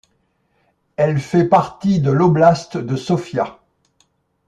Elle 0.95 1.19
fait 1.19 1.45
partie 1.45 1.99
de 1.99 2.09
l'oblast 2.09 2.75
de 2.75 2.95
Sofia. 2.95 3.59